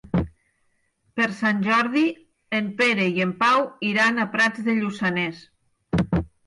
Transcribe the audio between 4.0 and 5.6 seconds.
a Prats de Lluçanès.